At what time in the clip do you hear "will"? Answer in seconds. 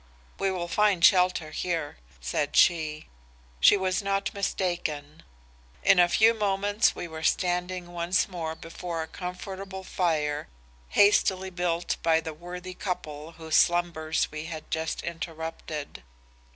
0.49-0.67